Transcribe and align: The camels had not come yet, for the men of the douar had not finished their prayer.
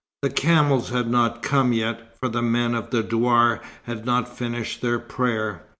The 0.23 0.31
camels 0.31 0.89
had 0.89 1.07
not 1.11 1.43
come 1.43 1.73
yet, 1.73 2.17
for 2.19 2.27
the 2.27 2.41
men 2.41 2.73
of 2.73 2.89
the 2.89 3.03
douar 3.03 3.61
had 3.83 4.03
not 4.03 4.35
finished 4.35 4.81
their 4.81 4.97
prayer. 4.97 5.61